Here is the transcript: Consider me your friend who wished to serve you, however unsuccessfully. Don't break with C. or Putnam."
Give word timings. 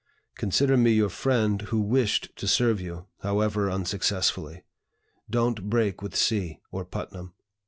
Consider 0.35 0.77
me 0.77 0.93
your 0.93 1.09
friend 1.11 1.61
who 1.61 1.79
wished 1.79 2.35
to 2.37 2.47
serve 2.47 2.81
you, 2.81 3.05
however 3.21 3.69
unsuccessfully. 3.69 4.63
Don't 5.29 5.69
break 5.69 6.01
with 6.01 6.15
C. 6.15 6.59
or 6.71 6.85
Putnam." 6.85 7.35